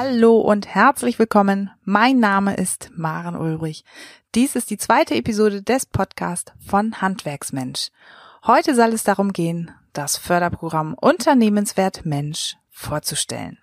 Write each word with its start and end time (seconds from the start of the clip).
Hallo 0.00 0.38
und 0.38 0.72
herzlich 0.72 1.18
willkommen. 1.18 1.70
Mein 1.82 2.20
Name 2.20 2.54
ist 2.54 2.92
Maren 2.94 3.34
Ulrich. 3.34 3.82
Dies 4.36 4.54
ist 4.54 4.70
die 4.70 4.76
zweite 4.76 5.16
Episode 5.16 5.60
des 5.60 5.86
Podcasts 5.86 6.52
von 6.64 7.00
Handwerksmensch. 7.02 7.88
Heute 8.46 8.76
soll 8.76 8.92
es 8.92 9.02
darum 9.02 9.32
gehen, 9.32 9.72
das 9.92 10.16
Förderprogramm 10.16 10.94
Unternehmenswert 10.94 12.06
Mensch 12.06 12.54
vorzustellen. 12.70 13.58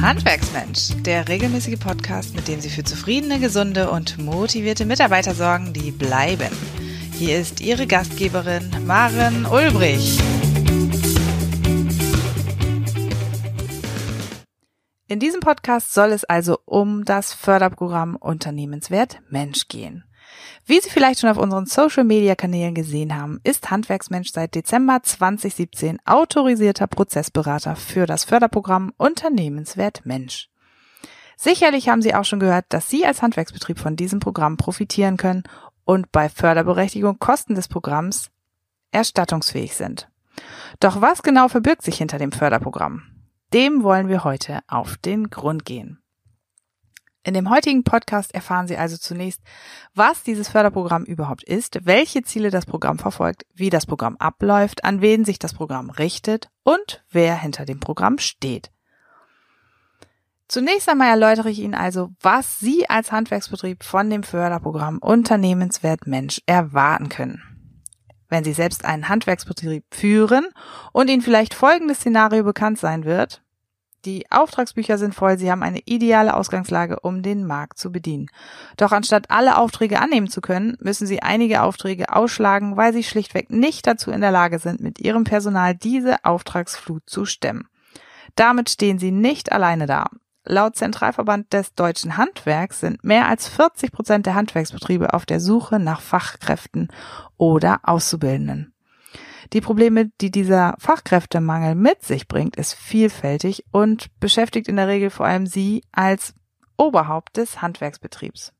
Handwerksmensch, 0.00 0.92
der 1.02 1.28
regelmäßige 1.28 1.78
Podcast, 1.78 2.34
mit 2.34 2.48
dem 2.48 2.62
Sie 2.62 2.70
für 2.70 2.82
zufriedene, 2.82 3.40
gesunde 3.40 3.90
und 3.90 4.16
motivierte 4.16 4.86
Mitarbeiter 4.86 5.34
sorgen, 5.34 5.74
die 5.74 5.90
bleiben. 5.90 6.56
Hier 7.18 7.38
ist 7.38 7.60
Ihre 7.60 7.86
Gastgeberin 7.86 8.70
Maren 8.86 9.44
Ulbrich. 9.44 10.18
In 15.12 15.18
diesem 15.20 15.40
Podcast 15.40 15.92
soll 15.92 16.10
es 16.12 16.24
also 16.24 16.58
um 16.64 17.04
das 17.04 17.34
Förderprogramm 17.34 18.16
Unternehmenswert 18.16 19.20
Mensch 19.28 19.68
gehen. 19.68 20.04
Wie 20.64 20.80
Sie 20.80 20.88
vielleicht 20.88 21.20
schon 21.20 21.28
auf 21.28 21.36
unseren 21.36 21.66
Social-Media-Kanälen 21.66 22.74
gesehen 22.74 23.14
haben, 23.14 23.38
ist 23.44 23.70
Handwerksmensch 23.70 24.32
seit 24.32 24.54
Dezember 24.54 25.00
2017 25.02 25.98
autorisierter 26.06 26.86
Prozessberater 26.86 27.76
für 27.76 28.06
das 28.06 28.24
Förderprogramm 28.24 28.94
Unternehmenswert 28.96 30.06
Mensch. 30.06 30.48
Sicherlich 31.36 31.90
haben 31.90 32.00
Sie 32.00 32.14
auch 32.14 32.24
schon 32.24 32.40
gehört, 32.40 32.64
dass 32.70 32.88
Sie 32.88 33.04
als 33.04 33.20
Handwerksbetrieb 33.20 33.78
von 33.78 33.96
diesem 33.96 34.18
Programm 34.18 34.56
profitieren 34.56 35.18
können 35.18 35.42
und 35.84 36.10
bei 36.10 36.30
Förderberechtigung 36.30 37.18
Kosten 37.18 37.54
des 37.54 37.68
Programms 37.68 38.30
erstattungsfähig 38.92 39.74
sind. 39.74 40.08
Doch 40.80 41.02
was 41.02 41.22
genau 41.22 41.48
verbirgt 41.48 41.82
sich 41.82 41.98
hinter 41.98 42.16
dem 42.16 42.32
Förderprogramm? 42.32 43.11
Dem 43.52 43.82
wollen 43.82 44.08
wir 44.08 44.24
heute 44.24 44.60
auf 44.66 44.96
den 44.96 45.28
Grund 45.28 45.66
gehen. 45.66 46.02
In 47.22 47.34
dem 47.34 47.50
heutigen 47.50 47.84
Podcast 47.84 48.34
erfahren 48.34 48.66
Sie 48.66 48.78
also 48.78 48.96
zunächst, 48.96 49.42
was 49.94 50.22
dieses 50.22 50.48
Förderprogramm 50.48 51.04
überhaupt 51.04 51.44
ist, 51.44 51.84
welche 51.84 52.22
Ziele 52.22 52.50
das 52.50 52.64
Programm 52.64 52.98
verfolgt, 52.98 53.44
wie 53.54 53.68
das 53.68 53.84
Programm 53.84 54.16
abläuft, 54.16 54.84
an 54.84 55.02
wen 55.02 55.26
sich 55.26 55.38
das 55.38 55.52
Programm 55.52 55.90
richtet 55.90 56.48
und 56.64 57.04
wer 57.10 57.36
hinter 57.36 57.66
dem 57.66 57.78
Programm 57.78 58.18
steht. 58.18 58.72
Zunächst 60.48 60.88
einmal 60.88 61.10
erläutere 61.10 61.50
ich 61.50 61.58
Ihnen 61.58 61.74
also, 61.74 62.10
was 62.20 62.58
Sie 62.58 62.88
als 62.88 63.12
Handwerksbetrieb 63.12 63.84
von 63.84 64.08
dem 64.08 64.22
Förderprogramm 64.22 64.98
Unternehmenswert 64.98 66.06
Mensch 66.06 66.40
erwarten 66.46 67.10
können. 67.10 67.51
Wenn 68.32 68.44
Sie 68.44 68.54
selbst 68.54 68.86
einen 68.86 69.10
Handwerksbetrieb 69.10 69.84
führen 69.90 70.46
und 70.92 71.10
Ihnen 71.10 71.20
vielleicht 71.20 71.52
folgendes 71.52 71.98
Szenario 71.98 72.44
bekannt 72.44 72.78
sein 72.78 73.04
wird, 73.04 73.42
die 74.06 74.24
Auftragsbücher 74.30 74.96
sind 74.96 75.14
voll, 75.14 75.36
Sie 75.36 75.50
haben 75.50 75.62
eine 75.62 75.80
ideale 75.84 76.34
Ausgangslage, 76.34 76.98
um 77.00 77.20
den 77.20 77.44
Markt 77.44 77.76
zu 77.78 77.92
bedienen. 77.92 78.28
Doch 78.78 78.90
anstatt 78.90 79.30
alle 79.30 79.58
Aufträge 79.58 80.00
annehmen 80.00 80.28
zu 80.28 80.40
können, 80.40 80.78
müssen 80.80 81.06
Sie 81.06 81.22
einige 81.22 81.60
Aufträge 81.60 82.10
ausschlagen, 82.10 82.78
weil 82.78 82.94
Sie 82.94 83.04
schlichtweg 83.04 83.50
nicht 83.50 83.86
dazu 83.86 84.10
in 84.10 84.22
der 84.22 84.30
Lage 84.30 84.58
sind, 84.58 84.80
mit 84.80 84.98
Ihrem 84.98 85.24
Personal 85.24 85.74
diese 85.74 86.24
Auftragsflut 86.24 87.02
zu 87.04 87.26
stemmen. 87.26 87.68
Damit 88.34 88.70
stehen 88.70 88.98
Sie 88.98 89.10
nicht 89.10 89.52
alleine 89.52 89.84
da. 89.84 90.06
Laut 90.44 90.74
Zentralverband 90.74 91.52
des 91.52 91.74
deutschen 91.74 92.16
Handwerks 92.16 92.80
sind 92.80 93.04
mehr 93.04 93.28
als 93.28 93.48
40 93.48 93.92
Prozent 93.92 94.26
der 94.26 94.34
Handwerksbetriebe 94.34 95.14
auf 95.14 95.24
der 95.24 95.38
Suche 95.38 95.78
nach 95.78 96.00
Fachkräften 96.00 96.88
oder 97.36 97.80
Auszubildenden. 97.84 98.74
Die 99.52 99.60
Probleme, 99.60 100.10
die 100.20 100.30
dieser 100.30 100.74
Fachkräftemangel 100.78 101.74
mit 101.74 102.02
sich 102.02 102.26
bringt, 102.26 102.56
ist 102.56 102.74
vielfältig 102.74 103.64
und 103.70 104.08
beschäftigt 104.18 104.66
in 104.66 104.76
der 104.76 104.88
Regel 104.88 105.10
vor 105.10 105.26
allem 105.26 105.46
Sie 105.46 105.84
als 105.92 106.34
Oberhaupt 106.76 107.36
des 107.36 107.62
Handwerksbetriebs. 107.62 108.52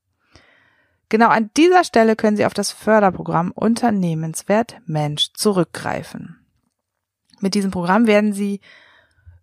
Genau 1.09 1.27
an 1.27 1.49
dieser 1.57 1.83
Stelle 1.83 2.15
können 2.15 2.37
Sie 2.37 2.45
auf 2.45 2.53
das 2.53 2.71
Förderprogramm 2.71 3.51
Unternehmenswert 3.51 4.77
Mensch 4.85 5.33
zurückgreifen. 5.33 6.39
Mit 7.39 7.55
diesem 7.55 7.71
Programm 7.71 8.07
werden 8.07 8.31
Sie 8.31 8.61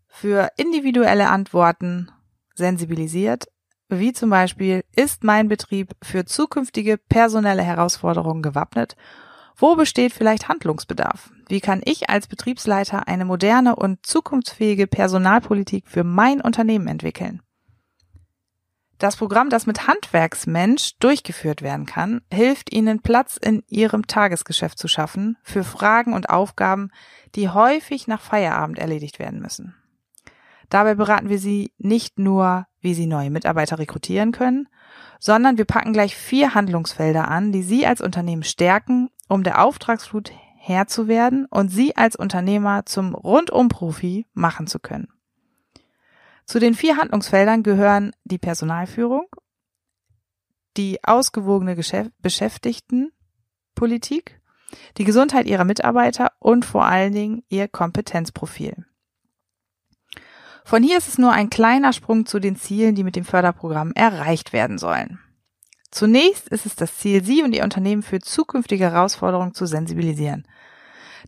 für 0.07 0.51
individuelle 0.57 1.29
Antworten 1.29 2.11
sensibilisiert, 2.61 3.49
wie 3.89 4.13
zum 4.13 4.31
Beispiel, 4.31 4.85
ist 4.95 5.25
mein 5.25 5.49
Betrieb 5.49 5.97
für 6.01 6.25
zukünftige 6.25 6.97
personelle 6.97 7.63
Herausforderungen 7.63 8.43
gewappnet 8.43 8.97
wo 9.61 9.77
besteht 9.77 10.15
vielleicht 10.15 10.49
Handlungsbedarf? 10.49 11.31
Wie 11.49 11.61
kann 11.61 11.83
ich 11.85 12.09
als 12.09 12.27
Betriebsleiter 12.27 13.07
eine 13.09 13.27
moderne 13.27 13.77
und 13.77 14.07
zukunftsfähige 14.07 14.87
Personalpolitik 14.87 15.87
für 15.87 16.03
mein 16.03 16.41
Unternehmen 16.41 16.89
entwickeln? 16.89 17.43
Das 18.97 19.17
Programm, 19.17 19.51
das 19.51 19.67
mit 19.67 19.87
Handwerksmensch 19.87 20.99
durchgeführt 20.99 21.61
werden 21.61 21.85
kann, 21.85 22.23
hilft 22.33 22.73
Ihnen 22.73 23.01
Platz 23.01 23.37
in 23.37 23.63
Ihrem 23.69 24.07
Tagesgeschäft 24.07 24.79
zu 24.79 24.89
schaffen 24.89 25.37
für 25.43 25.65
Fragen 25.65 26.15
und 26.15 26.31
Aufgaben, 26.31 26.91
die 27.35 27.51
häufig 27.51 28.07
nach 28.07 28.21
Feierabend 28.21 28.79
erledigt 28.79 29.19
werden 29.19 29.41
müssen. 29.41 29.75
Dabei 30.71 30.95
beraten 30.95 31.29
wir 31.29 31.39
Sie 31.39 31.75
nicht 31.77 32.19
nur, 32.19 32.67
wie 32.81 32.95
Sie 32.95 33.07
neue 33.07 33.31
Mitarbeiter 33.31 33.79
rekrutieren 33.79 34.33
können, 34.33 34.69
sondern 35.19 35.59
wir 35.59 35.67
packen 35.67 35.93
gleich 35.93 36.17
vier 36.17 36.55
Handlungsfelder 36.55 37.29
an, 37.29 37.53
die 37.53 37.63
Sie 37.63 37.87
als 37.87 38.01
Unternehmen 38.01 38.45
stärken 38.45 39.11
um 39.31 39.43
der 39.45 39.65
Auftragsflut 39.65 40.33
Herr 40.57 40.89
zu 40.89 41.09
werden 41.09 41.47
und 41.47 41.69
sie 41.69 41.97
als 41.97 42.17
Unternehmer 42.17 42.85
zum 42.85 43.15
Rundum-Profi 43.15 44.27
machen 44.35 44.67
zu 44.67 44.81
können. 44.81 45.09
Zu 46.45 46.59
den 46.59 46.75
vier 46.75 46.97
Handlungsfeldern 46.97 47.63
gehören 47.63 48.11
die 48.25 48.39
Personalführung, 48.39 49.29
die 50.77 50.99
ausgewogene 51.05 51.77
Beschäftigtenpolitik, 52.19 54.41
die 54.99 55.05
Gesundheit 55.05 55.47
ihrer 55.47 55.65
Mitarbeiter 55.65 56.33
und 56.41 56.65
vor 56.65 56.85
allen 56.85 57.13
Dingen 57.13 57.45
ihr 57.49 57.69
Kompetenzprofil. 57.69 58.85
Von 60.71 60.85
hier 60.85 60.99
ist 60.99 61.09
es 61.09 61.19
nur 61.19 61.33
ein 61.33 61.51
kleiner 61.51 61.93
Sprung 61.93 62.27
zu 62.27 62.39
den 62.39 62.55
Zielen, 62.55 62.95
die 62.95 63.03
mit 63.03 63.17
dem 63.17 63.25
Förderprogramm 63.25 63.91
erreicht 63.97 64.53
werden 64.53 64.79
sollen. 64.79 65.19
Zunächst 65.91 66.49
ist 66.49 66.65
es 66.65 66.77
das 66.77 66.97
Ziel, 66.97 67.25
Sie 67.25 67.43
und 67.43 67.57
Ihr 67.57 67.65
Unternehmen 67.65 68.05
für 68.05 68.21
zukünftige 68.21 68.85
Herausforderungen 68.85 69.53
zu 69.53 69.67
sensibilisieren. 69.67 70.47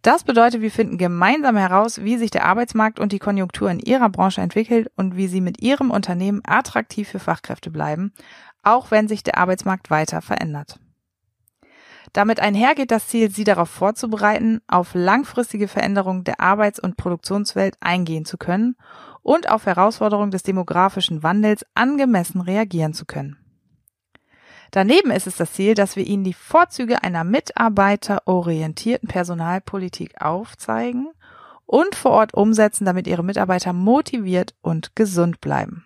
Das 0.00 0.22
bedeutet, 0.22 0.60
wir 0.60 0.70
finden 0.70 0.96
gemeinsam 0.96 1.56
heraus, 1.56 2.04
wie 2.04 2.18
sich 2.18 2.30
der 2.30 2.46
Arbeitsmarkt 2.46 3.00
und 3.00 3.10
die 3.10 3.18
Konjunktur 3.18 3.68
in 3.68 3.80
Ihrer 3.80 4.10
Branche 4.10 4.42
entwickelt 4.42 4.92
und 4.94 5.16
wie 5.16 5.26
Sie 5.26 5.40
mit 5.40 5.60
Ihrem 5.60 5.90
Unternehmen 5.90 6.42
attraktiv 6.46 7.08
für 7.08 7.18
Fachkräfte 7.18 7.72
bleiben, 7.72 8.12
auch 8.62 8.92
wenn 8.92 9.08
sich 9.08 9.24
der 9.24 9.38
Arbeitsmarkt 9.38 9.90
weiter 9.90 10.22
verändert. 10.22 10.78
Damit 12.12 12.38
einhergeht 12.38 12.92
das 12.92 13.08
Ziel, 13.08 13.30
Sie 13.30 13.42
darauf 13.42 13.70
vorzubereiten, 13.70 14.60
auf 14.68 14.90
langfristige 14.94 15.66
Veränderungen 15.66 16.22
der 16.22 16.38
Arbeits- 16.38 16.78
und 16.78 16.96
Produktionswelt 16.96 17.76
eingehen 17.80 18.24
zu 18.24 18.36
können 18.36 18.76
und 19.22 19.48
auf 19.48 19.66
Herausforderungen 19.66 20.30
des 20.30 20.42
demografischen 20.42 21.22
Wandels 21.22 21.64
angemessen 21.74 22.40
reagieren 22.40 22.94
zu 22.94 23.04
können. 23.06 23.36
Daneben 24.72 25.10
ist 25.10 25.26
es 25.26 25.36
das 25.36 25.52
Ziel, 25.52 25.74
dass 25.74 25.96
wir 25.96 26.06
Ihnen 26.06 26.24
die 26.24 26.32
Vorzüge 26.32 27.02
einer 27.02 27.24
mitarbeiterorientierten 27.24 29.08
Personalpolitik 29.08 30.20
aufzeigen 30.20 31.10
und 31.66 31.94
vor 31.94 32.12
Ort 32.12 32.34
umsetzen, 32.34 32.86
damit 32.86 33.06
Ihre 33.06 33.22
Mitarbeiter 33.22 33.72
motiviert 33.72 34.54
und 34.62 34.96
gesund 34.96 35.40
bleiben. 35.40 35.84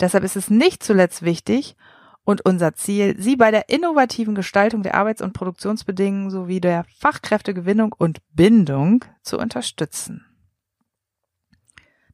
Deshalb 0.00 0.24
ist 0.24 0.36
es 0.36 0.50
nicht 0.50 0.82
zuletzt 0.82 1.22
wichtig 1.22 1.76
und 2.24 2.44
unser 2.44 2.74
Ziel, 2.74 3.14
Sie 3.18 3.36
bei 3.36 3.52
der 3.52 3.68
innovativen 3.68 4.34
Gestaltung 4.34 4.82
der 4.82 4.96
Arbeits- 4.96 5.22
und 5.22 5.32
Produktionsbedingungen 5.32 6.30
sowie 6.30 6.60
der 6.60 6.84
Fachkräftegewinnung 6.98 7.94
und 7.96 8.18
Bindung 8.32 9.04
zu 9.22 9.38
unterstützen. 9.38 10.26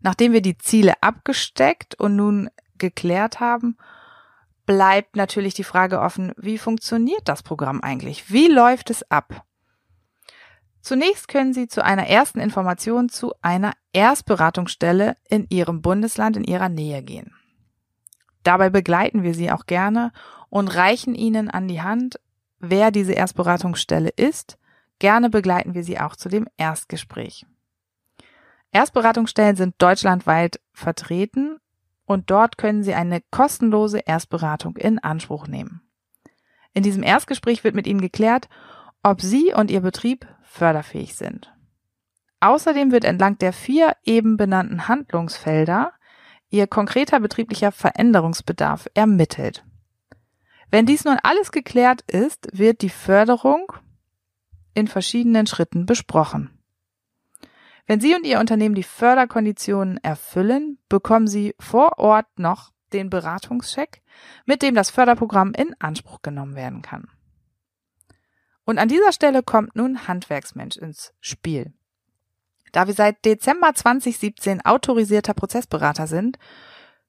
Nachdem 0.02 0.32
wir 0.32 0.42
die 0.42 0.58
Ziele 0.58 0.94
abgesteckt 1.00 1.94
und 1.94 2.16
nun 2.16 2.50
geklärt 2.78 3.40
haben, 3.40 3.76
bleibt 4.66 5.16
natürlich 5.16 5.54
die 5.54 5.64
Frage 5.64 6.00
offen, 6.00 6.32
wie 6.36 6.58
funktioniert 6.58 7.22
das 7.24 7.42
Programm 7.42 7.80
eigentlich? 7.80 8.30
Wie 8.30 8.48
läuft 8.48 8.90
es 8.90 9.08
ab? 9.10 9.44
Zunächst 10.80 11.28
können 11.28 11.54
Sie 11.54 11.68
zu 11.68 11.84
einer 11.84 12.08
ersten 12.08 12.40
Information 12.40 13.08
zu 13.08 13.34
einer 13.40 13.72
Erstberatungsstelle 13.92 15.16
in 15.28 15.46
Ihrem 15.48 15.80
Bundesland 15.80 16.36
in 16.36 16.44
Ihrer 16.44 16.68
Nähe 16.68 17.02
gehen. 17.02 17.32
Dabei 18.42 18.68
begleiten 18.70 19.22
wir 19.22 19.34
Sie 19.34 19.52
auch 19.52 19.66
gerne 19.66 20.12
und 20.48 20.68
reichen 20.68 21.14
Ihnen 21.14 21.48
an 21.48 21.68
die 21.68 21.82
Hand, 21.82 22.18
wer 22.58 22.90
diese 22.90 23.12
Erstberatungsstelle 23.12 24.10
ist. 24.10 24.58
Gerne 24.98 25.30
begleiten 25.30 25.74
wir 25.74 25.84
Sie 25.84 26.00
auch 26.00 26.16
zu 26.16 26.28
dem 26.28 26.48
Erstgespräch. 26.56 27.46
Erstberatungsstellen 28.72 29.56
sind 29.56 29.74
deutschlandweit 29.78 30.60
vertreten 30.72 31.58
und 32.04 32.30
dort 32.30 32.58
können 32.58 32.82
Sie 32.82 32.94
eine 32.94 33.20
kostenlose 33.30 34.00
Erstberatung 34.00 34.76
in 34.76 34.98
Anspruch 34.98 35.46
nehmen. 35.46 35.82
In 36.74 36.82
diesem 36.82 37.02
Erstgespräch 37.02 37.64
wird 37.64 37.74
mit 37.74 37.86
Ihnen 37.86 38.00
geklärt, 38.00 38.48
ob 39.02 39.20
Sie 39.20 39.52
und 39.54 39.70
Ihr 39.70 39.80
Betrieb 39.80 40.26
förderfähig 40.42 41.14
sind. 41.14 41.52
Außerdem 42.40 42.90
wird 42.90 43.04
entlang 43.04 43.38
der 43.38 43.52
vier 43.52 43.94
eben 44.04 44.36
benannten 44.36 44.88
Handlungsfelder 44.88 45.92
ihr 46.50 46.66
konkreter 46.66 47.18
betrieblicher 47.20 47.72
Veränderungsbedarf 47.72 48.88
ermittelt. 48.94 49.64
Wenn 50.70 50.86
dies 50.86 51.04
nun 51.04 51.18
alles 51.22 51.50
geklärt 51.50 52.02
ist, 52.02 52.48
wird 52.52 52.82
die 52.82 52.90
Förderung 52.90 53.72
in 54.74 54.86
verschiedenen 54.86 55.46
Schritten 55.46 55.86
besprochen. 55.86 56.61
Wenn 57.92 58.00
Sie 58.00 58.14
und 58.14 58.24
Ihr 58.24 58.40
Unternehmen 58.40 58.74
die 58.74 58.84
Förderkonditionen 58.84 59.98
erfüllen, 59.98 60.78
bekommen 60.88 61.26
Sie 61.26 61.54
vor 61.60 61.98
Ort 61.98 62.24
noch 62.38 62.72
den 62.94 63.10
Beratungscheck, 63.10 64.00
mit 64.46 64.62
dem 64.62 64.74
das 64.74 64.88
Förderprogramm 64.88 65.52
in 65.52 65.74
Anspruch 65.78 66.22
genommen 66.22 66.54
werden 66.54 66.80
kann. 66.80 67.10
Und 68.64 68.78
an 68.78 68.88
dieser 68.88 69.12
Stelle 69.12 69.42
kommt 69.42 69.76
nun 69.76 70.08
Handwerksmensch 70.08 70.78
ins 70.78 71.12
Spiel. 71.20 71.74
Da 72.72 72.86
wir 72.86 72.94
seit 72.94 73.26
Dezember 73.26 73.74
2017 73.74 74.64
autorisierter 74.64 75.34
Prozessberater 75.34 76.06
sind, 76.06 76.38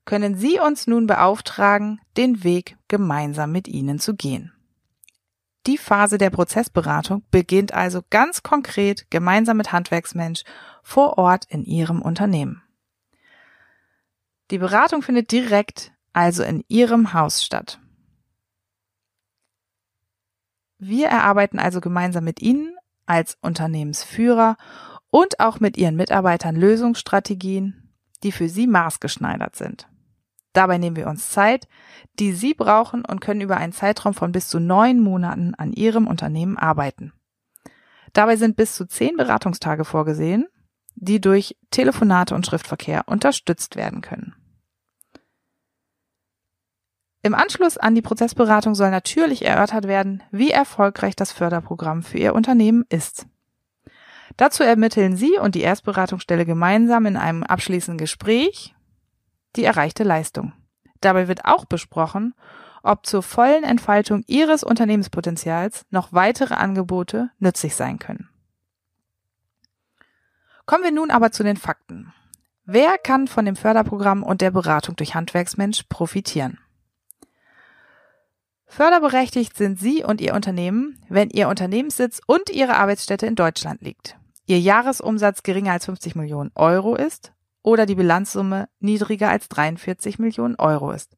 können 0.04 0.36
Sie 0.36 0.60
uns 0.60 0.86
nun 0.86 1.08
beauftragen, 1.08 2.02
den 2.18 2.44
Weg 2.44 2.76
gemeinsam 2.90 3.54
mit 3.54 3.70
Ihnen 3.70 4.00
zu 4.00 4.16
gehen. 4.16 4.52
Die 5.66 5.78
Phase 5.78 6.18
der 6.18 6.30
Prozessberatung 6.30 7.24
beginnt 7.32 7.74
also 7.74 8.02
ganz 8.10 8.44
konkret 8.44 9.10
gemeinsam 9.10 9.58
mit 9.58 9.72
Handwerksmensch 9.72 10.44
vor 10.82 11.18
Ort 11.18 11.46
in 11.46 11.64
Ihrem 11.64 12.02
Unternehmen. 12.02 12.62
Die 14.52 14.58
Beratung 14.58 15.02
findet 15.02 15.32
direkt 15.32 15.94
also 16.12 16.44
in 16.44 16.64
Ihrem 16.68 17.14
Haus 17.14 17.44
statt. 17.44 17.80
Wir 20.78 21.08
erarbeiten 21.08 21.60
also 21.60 21.80
gemeinsam 21.80 22.26
mit 22.26 22.42
Ihnen 22.42 22.76
als 23.06 23.38
Unternehmensführer 23.42 24.58
und 25.10 25.40
auch 25.40 25.62
mit 25.62 25.78
Ihren 25.78 25.96
Mitarbeitern 25.96 26.58
Lösungsstrategien, 26.58 27.94
die 28.22 28.34
für 28.34 28.50
Sie 28.50 28.68
maßgeschneidert 28.68 29.56
sind. 29.56 29.88
Dabei 30.54 30.78
nehmen 30.78 30.96
wir 30.96 31.08
uns 31.08 31.30
Zeit, 31.30 31.68
die 32.20 32.32
Sie 32.32 32.54
brauchen 32.54 33.04
und 33.04 33.20
können 33.20 33.42
über 33.42 33.58
einen 33.58 33.74
Zeitraum 33.74 34.14
von 34.14 34.32
bis 34.32 34.48
zu 34.48 34.60
neun 34.60 35.00
Monaten 35.00 35.56
an 35.56 35.74
Ihrem 35.74 36.08
Unternehmen 36.08 36.58
arbeiten. 36.58 37.12
Dabei 38.14 38.36
sind 38.36 38.56
bis 38.56 38.76
zu 38.76 38.86
zehn 38.86 39.18
Beratungstage 39.18 39.84
vorgesehen, 39.84 40.46
die 40.96 41.20
durch 41.20 41.58
Telefonate 41.72 42.36
und 42.36 42.46
Schriftverkehr 42.46 43.04
unterstützt 43.08 43.76
werden 43.76 44.02
können. 44.02 44.36
Im 47.24 47.34
Anschluss 47.34 47.78
an 47.78 47.96
die 47.96 48.02
Prozessberatung 48.02 48.76
soll 48.76 48.92
natürlich 48.92 49.46
erörtert 49.46 49.88
werden, 49.88 50.22
wie 50.32 50.52
erfolgreich 50.52 51.16
das 51.16 51.32
Förderprogramm 51.32 52.04
für 52.04 52.20
Ihr 52.20 52.36
Unternehmen 52.36 52.86
ist. 52.90 53.28
Dazu 54.38 54.64
ermitteln 54.64 55.16
Sie 55.16 55.38
und 55.40 55.56
die 55.56 55.62
Erstberatungsstelle 55.62 56.46
gemeinsam 56.46 57.06
in 57.06 57.18
einem 57.18 57.44
abschließenden 57.44 57.98
Gespräch 57.98 58.76
die 59.56 59.64
erreichte 59.64 60.04
Leistung. 60.04 60.54
Dabei 61.02 61.28
wird 61.28 61.46
auch 61.46 61.66
besprochen, 61.66 62.34
ob 62.82 63.06
zur 63.06 63.24
vollen 63.24 63.64
Entfaltung 63.64 64.24
Ihres 64.28 64.64
Unternehmenspotenzials 64.64 65.86
noch 65.90 66.14
weitere 66.14 66.54
Angebote 66.54 67.30
nützlich 67.40 67.76
sein 67.76 68.00
können. 68.00 68.30
Kommen 70.66 70.84
wir 70.84 70.92
nun 70.92 71.12
aber 71.12 71.32
zu 71.32 71.44
den 71.44 71.58
Fakten. 71.58 72.14
Wer 72.66 72.98
kann 72.98 73.28
von 73.28 73.46
dem 73.46 73.58
Förderprogramm 73.58 74.24
und 74.24 74.40
der 74.40 74.52
Beratung 74.52 74.96
durch 74.96 75.16
Handwerksmensch 75.16 75.84
profitieren? 75.90 76.60
Förderberechtigt 78.66 79.58
sind 79.58 79.80
Sie 79.80 80.04
und 80.04 80.22
Ihr 80.22 80.34
Unternehmen, 80.34 81.00
wenn 81.10 81.30
Ihr 81.30 81.50
Unternehmenssitz 81.50 82.22
und 82.26 82.50
Ihre 82.50 82.76
Arbeitsstätte 82.76 83.26
in 83.26 83.36
Deutschland 83.36 83.82
liegt, 83.82 84.18
Ihr 84.46 84.60
Jahresumsatz 84.60 85.44
geringer 85.44 85.74
als 85.74 85.86
50 85.86 86.16
Millionen 86.16 86.52
Euro 86.56 86.96
ist 86.96 87.33
oder 87.64 87.86
die 87.86 87.96
Bilanzsumme 87.96 88.70
niedriger 88.80 89.30
als 89.30 89.50
43 89.50 90.20
Millionen 90.20 90.56
Euro 90.56 90.92
ist. 90.92 91.18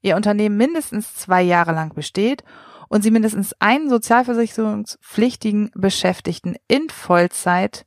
Ihr 0.00 0.16
Unternehmen 0.16 0.56
mindestens 0.56 1.14
zwei 1.14 1.42
Jahre 1.42 1.72
lang 1.72 1.94
besteht 1.94 2.42
und 2.88 3.02
Sie 3.02 3.10
mindestens 3.10 3.54
einen 3.60 3.88
sozialversicherungspflichtigen 3.88 5.70
Beschäftigten 5.74 6.56
in 6.66 6.90
Vollzeit 6.90 7.86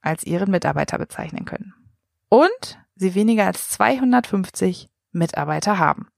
als 0.00 0.24
Ihren 0.24 0.50
Mitarbeiter 0.50 0.98
bezeichnen 0.98 1.44
können. 1.44 1.74
Und 2.28 2.78
Sie 2.94 3.14
weniger 3.14 3.46
als 3.46 3.68
250 3.68 4.88
Mitarbeiter 5.12 5.78
haben. 5.78 6.08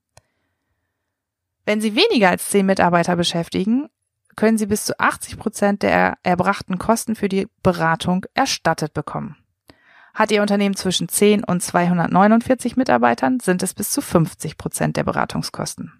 Wenn 1.67 1.81
Sie 1.81 1.97
weniger 1.97 2.31
als 2.31 2.49
10 2.51 2.65
Mitarbeiter 2.65 3.17
beschäftigen, 3.17 3.89
können 4.37 4.57
Sie 4.57 4.67
bis 4.67 4.85
zu 4.85 4.99
80 4.99 5.37
Prozent 5.37 5.83
der 5.83 6.17
erbrachten 6.23 6.79
Kosten 6.79 7.17
für 7.17 7.29
die 7.29 7.49
Beratung 7.63 8.25
erstattet 8.35 8.95
bekommen. 8.95 9.37
Hat 10.19 10.33
Ihr 10.33 10.43
Unternehmen 10.43 10.75
zwischen 10.75 11.09
10 11.09 11.45
und 11.45 11.63
249 11.63 12.77
Mitarbeitern, 12.77 13.39
sind 13.39 13.63
es 13.63 13.73
bis 13.73 13.93
zu 13.93 14.01
50 14.01 14.59
Prozent 14.59 14.97
der 14.97 15.05
Beratungskosten. 15.05 15.93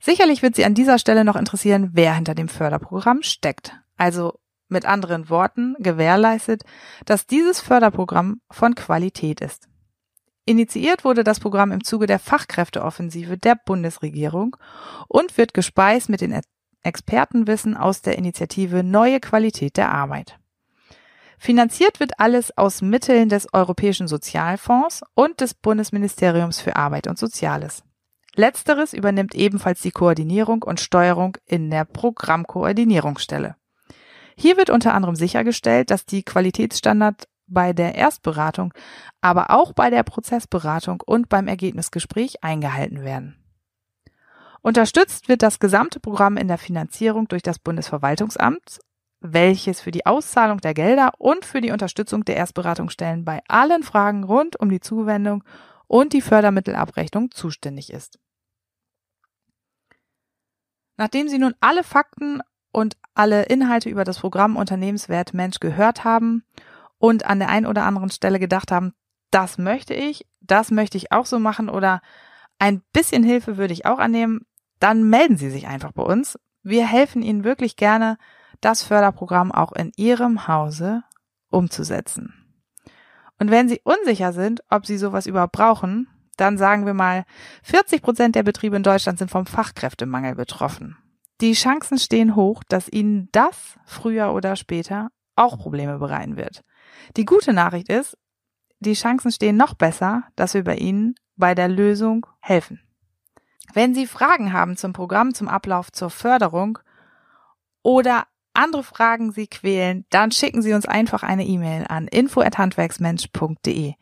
Sicherlich 0.00 0.40
wird 0.40 0.56
Sie 0.56 0.64
an 0.64 0.72
dieser 0.72 0.98
Stelle 0.98 1.26
noch 1.26 1.36
interessieren, 1.36 1.90
wer 1.92 2.14
hinter 2.14 2.34
dem 2.34 2.48
Förderprogramm 2.48 3.22
steckt. 3.22 3.76
Also 3.98 4.40
mit 4.68 4.86
anderen 4.86 5.28
Worten 5.28 5.74
gewährleistet, 5.78 6.62
dass 7.04 7.26
dieses 7.26 7.60
Förderprogramm 7.60 8.40
von 8.50 8.74
Qualität 8.74 9.42
ist. 9.42 9.68
Initiiert 10.46 11.04
wurde 11.04 11.22
das 11.22 11.38
Programm 11.38 11.70
im 11.70 11.84
Zuge 11.84 12.06
der 12.06 12.18
Fachkräfteoffensive 12.18 13.36
der 13.36 13.58
Bundesregierung 13.62 14.56
und 15.06 15.36
wird 15.36 15.52
gespeist 15.52 16.08
mit 16.08 16.22
den 16.22 16.40
Expertenwissen 16.82 17.76
aus 17.76 18.00
der 18.00 18.16
Initiative 18.16 18.82
Neue 18.82 19.20
Qualität 19.20 19.76
der 19.76 19.92
Arbeit. 19.92 20.38
Finanziert 21.44 22.00
wird 22.00 22.20
alles 22.20 22.56
aus 22.56 22.80
Mitteln 22.80 23.28
des 23.28 23.52
Europäischen 23.52 24.08
Sozialfonds 24.08 25.02
und 25.12 25.42
des 25.42 25.52
Bundesministeriums 25.52 26.62
für 26.62 26.74
Arbeit 26.74 27.06
und 27.06 27.18
Soziales. 27.18 27.82
Letzteres 28.34 28.94
übernimmt 28.94 29.34
ebenfalls 29.34 29.82
die 29.82 29.90
Koordinierung 29.90 30.62
und 30.62 30.80
Steuerung 30.80 31.36
in 31.44 31.68
der 31.68 31.84
Programmkoordinierungsstelle. 31.84 33.56
Hier 34.38 34.56
wird 34.56 34.70
unter 34.70 34.94
anderem 34.94 35.16
sichergestellt, 35.16 35.90
dass 35.90 36.06
die 36.06 36.22
Qualitätsstandard 36.22 37.28
bei 37.46 37.74
der 37.74 37.94
Erstberatung, 37.94 38.72
aber 39.20 39.50
auch 39.50 39.74
bei 39.74 39.90
der 39.90 40.02
Prozessberatung 40.02 41.02
und 41.04 41.28
beim 41.28 41.46
Ergebnisgespräch 41.46 42.42
eingehalten 42.42 43.02
werden. 43.02 43.36
Unterstützt 44.62 45.28
wird 45.28 45.42
das 45.42 45.58
gesamte 45.58 46.00
Programm 46.00 46.38
in 46.38 46.48
der 46.48 46.56
Finanzierung 46.56 47.28
durch 47.28 47.42
das 47.42 47.58
Bundesverwaltungsamt 47.58 48.78
welches 49.24 49.80
für 49.80 49.90
die 49.90 50.04
Auszahlung 50.04 50.58
der 50.58 50.74
Gelder 50.74 51.12
und 51.16 51.46
für 51.46 51.62
die 51.62 51.70
Unterstützung 51.70 52.26
der 52.26 52.36
Erstberatungsstellen 52.36 53.24
bei 53.24 53.40
allen 53.48 53.82
Fragen 53.82 54.22
rund 54.22 54.60
um 54.60 54.68
die 54.68 54.80
Zuwendung 54.80 55.42
und 55.86 56.12
die 56.12 56.20
Fördermittelabrechnung 56.20 57.30
zuständig 57.30 57.90
ist. 57.90 58.18
Nachdem 60.98 61.28
Sie 61.28 61.38
nun 61.38 61.54
alle 61.60 61.84
Fakten 61.84 62.40
und 62.70 62.98
alle 63.14 63.44
Inhalte 63.44 63.88
über 63.88 64.04
das 64.04 64.18
Programm 64.18 64.56
Unternehmenswert 64.56 65.32
Mensch 65.32 65.58
gehört 65.58 66.04
haben 66.04 66.44
und 66.98 67.24
an 67.24 67.38
der 67.38 67.48
einen 67.48 67.66
oder 67.66 67.84
anderen 67.84 68.10
Stelle 68.10 68.38
gedacht 68.38 68.70
haben, 68.70 68.92
das 69.30 69.56
möchte 69.56 69.94
ich, 69.94 70.26
das 70.40 70.70
möchte 70.70 70.98
ich 70.98 71.12
auch 71.12 71.26
so 71.26 71.38
machen 71.38 71.70
oder 71.70 72.02
ein 72.58 72.82
bisschen 72.92 73.24
Hilfe 73.24 73.56
würde 73.56 73.72
ich 73.72 73.86
auch 73.86 73.98
annehmen, 73.98 74.46
dann 74.80 75.08
melden 75.08 75.38
Sie 75.38 75.48
sich 75.48 75.66
einfach 75.66 75.92
bei 75.92 76.02
uns. 76.02 76.38
Wir 76.62 76.86
helfen 76.86 77.22
Ihnen 77.22 77.42
wirklich 77.42 77.76
gerne, 77.76 78.18
das 78.60 78.82
Förderprogramm 78.82 79.52
auch 79.52 79.72
in 79.72 79.92
Ihrem 79.96 80.48
Hause 80.48 81.02
umzusetzen. 81.50 82.34
Und 83.38 83.50
wenn 83.50 83.68
Sie 83.68 83.80
unsicher 83.84 84.32
sind, 84.32 84.62
ob 84.70 84.86
Sie 84.86 84.98
sowas 84.98 85.26
überhaupt 85.26 85.52
brauchen, 85.52 86.08
dann 86.36 86.58
sagen 86.58 86.86
wir 86.86 86.94
mal, 86.94 87.24
40 87.62 88.02
Prozent 88.02 88.34
der 88.34 88.42
Betriebe 88.42 88.76
in 88.76 88.82
Deutschland 88.82 89.18
sind 89.18 89.30
vom 89.30 89.46
Fachkräftemangel 89.46 90.34
betroffen. 90.34 90.96
Die 91.40 91.52
Chancen 91.52 91.98
stehen 91.98 92.36
hoch, 92.36 92.62
dass 92.68 92.88
Ihnen 92.88 93.28
das 93.32 93.78
früher 93.84 94.32
oder 94.32 94.56
später 94.56 95.10
auch 95.36 95.58
Probleme 95.58 95.98
bereiten 95.98 96.36
wird. 96.36 96.62
Die 97.16 97.24
gute 97.24 97.52
Nachricht 97.52 97.88
ist, 97.88 98.16
die 98.78 98.94
Chancen 98.94 99.32
stehen 99.32 99.56
noch 99.56 99.74
besser, 99.74 100.24
dass 100.36 100.54
wir 100.54 100.64
bei 100.64 100.76
Ihnen 100.76 101.14
bei 101.36 101.54
der 101.54 101.68
Lösung 101.68 102.26
helfen. 102.40 102.80
Wenn 103.72 103.94
Sie 103.94 104.06
Fragen 104.06 104.52
haben 104.52 104.76
zum 104.76 104.92
Programm, 104.92 105.34
zum 105.34 105.48
Ablauf, 105.48 105.90
zur 105.90 106.10
Förderung 106.10 106.78
oder 107.82 108.26
andere 108.54 108.82
Fragen 108.82 109.32
Sie 109.32 109.46
quälen, 109.46 110.06
dann 110.10 110.30
schicken 110.30 110.62
Sie 110.62 110.72
uns 110.72 110.86
einfach 110.86 111.22
eine 111.22 111.44
E-Mail 111.44 111.86
an 111.88 112.08
info@handwerksmensch.de. 112.08 113.94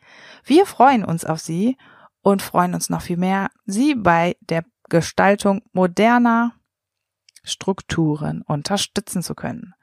Wir 0.45 0.65
freuen 0.65 1.03
uns 1.03 1.25
auf 1.25 1.39
Sie 1.39 1.77
und 2.21 2.41
freuen 2.41 2.73
uns 2.73 2.89
noch 2.89 3.01
viel 3.01 3.17
mehr, 3.17 3.49
Sie 3.65 3.95
bei 3.95 4.37
der 4.41 4.63
Gestaltung 4.89 5.61
moderner 5.73 6.53
Strukturen 7.43 8.41
unterstützen 8.41 9.21
zu 9.21 9.35
können. 9.35 9.73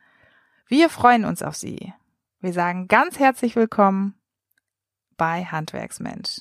Wir 0.66 0.88
freuen 0.88 1.24
uns 1.24 1.42
auf 1.42 1.56
Sie. 1.56 1.92
Wir 2.40 2.52
sagen 2.52 2.88
ganz 2.88 3.18
herzlich 3.18 3.56
willkommen 3.56 4.14
bei 5.16 5.44
Handwerksmensch. 5.44 6.40